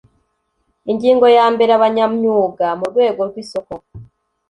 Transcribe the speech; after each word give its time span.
ingingo 0.91 1.25
ya 1.37 1.45
mbere 1.53 1.71
abanyamyuga 1.77 2.67
mu 2.79 2.85
rwego 2.91 3.21
rw 3.29 3.35
isoko 3.43 3.73